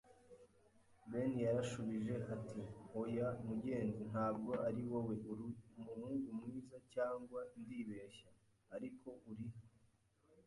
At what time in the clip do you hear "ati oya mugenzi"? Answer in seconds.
2.35-4.01